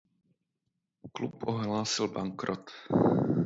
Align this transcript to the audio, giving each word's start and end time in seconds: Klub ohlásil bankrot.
Klub 1.13 1.43
ohlásil 1.47 2.07
bankrot. 2.07 2.71